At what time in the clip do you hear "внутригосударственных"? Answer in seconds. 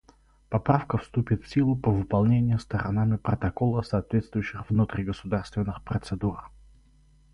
4.67-5.83